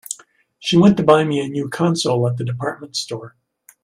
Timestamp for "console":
1.69-2.27